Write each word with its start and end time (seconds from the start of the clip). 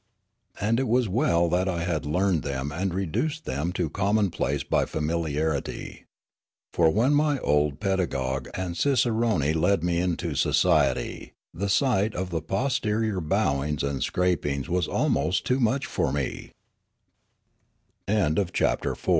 And 0.59 0.79
it 0.79 0.87
was 0.87 1.07
well 1.07 1.47
that 1.49 1.69
I 1.69 1.83
had 1.83 2.07
learned 2.07 2.41
them 2.41 2.71
and 2.71 2.91
reduced 2.91 3.45
them 3.45 3.71
to 3.73 3.87
commonplace 3.87 4.63
by 4.63 4.85
familiarity. 4.87 6.05
For 6.73 6.89
when 6.89 7.13
my 7.13 7.37
old 7.37 7.79
pedagogue 7.79 8.47
and 8.55 8.75
cicerone 8.75 9.53
led 9.53 9.83
me 9.83 9.99
into 9.99 10.33
society, 10.33 11.33
the 11.53 11.69
sight 11.69 12.15
of 12.15 12.31
the 12.31 12.41
posterior 12.41 13.21
bowings 13.21 13.83
and 13.83 14.01
scrapings 14.01 14.67